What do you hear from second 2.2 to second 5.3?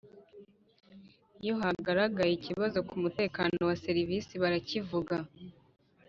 ikibazo ku mutekano wa serivisi barakivuga.